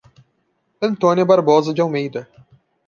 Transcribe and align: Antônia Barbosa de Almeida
Antônia 0.81 1.23
Barbosa 1.23 1.75
de 1.75 1.79
Almeida 1.81 2.27